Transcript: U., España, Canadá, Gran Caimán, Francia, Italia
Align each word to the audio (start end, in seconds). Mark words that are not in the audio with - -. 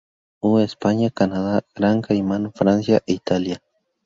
U., 0.41 0.57
España, 0.57 1.11
Canadá, 1.11 1.61
Gran 1.75 2.01
Caimán, 2.01 2.51
Francia, 2.53 3.03
Italia 3.05 3.61